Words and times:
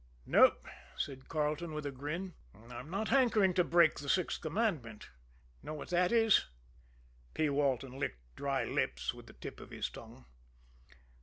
"Nope!" 0.25 0.65
said 0.97 1.27
Carleton 1.29 1.75
with 1.75 1.85
a 1.85 1.91
grin. 1.91 2.33
"I'm 2.71 2.89
not 2.89 3.09
hankering 3.09 3.53
to 3.53 3.63
break 3.63 3.99
the 3.99 4.09
Sixth 4.09 4.41
Commandment 4.41 5.11
know 5.61 5.75
what 5.75 5.89
that 5.91 6.11
is?" 6.11 6.47
P. 7.35 7.49
Walton 7.51 7.99
licked 7.99 8.35
dry 8.35 8.63
lips 8.63 9.13
with 9.13 9.27
the 9.27 9.33
tip 9.33 9.59
of 9.59 9.69
his 9.69 9.91
tongue. 9.91 10.25